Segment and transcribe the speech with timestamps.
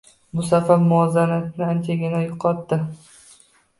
[0.37, 2.81] Bu safar muvozanatni anchagina yoʻqotdi.